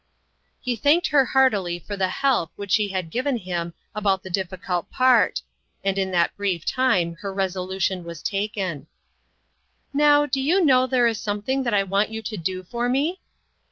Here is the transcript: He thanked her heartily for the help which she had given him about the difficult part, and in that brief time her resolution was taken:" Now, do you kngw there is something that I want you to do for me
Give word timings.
He 0.59 0.75
thanked 0.75 1.05
her 1.09 1.25
heartily 1.25 1.77
for 1.77 1.95
the 1.95 2.07
help 2.07 2.49
which 2.55 2.71
she 2.71 2.87
had 2.87 3.11
given 3.11 3.37
him 3.37 3.75
about 3.93 4.23
the 4.23 4.31
difficult 4.31 4.89
part, 4.89 5.43
and 5.83 5.95
in 5.95 6.09
that 6.09 6.35
brief 6.35 6.65
time 6.65 7.17
her 7.21 7.31
resolution 7.31 8.03
was 8.03 8.23
taken:" 8.23 8.87
Now, 9.93 10.25
do 10.25 10.41
you 10.41 10.59
kngw 10.63 10.89
there 10.89 11.05
is 11.05 11.19
something 11.19 11.61
that 11.61 11.73
I 11.75 11.83
want 11.83 12.09
you 12.09 12.23
to 12.23 12.35
do 12.35 12.63
for 12.63 12.89
me 12.89 13.21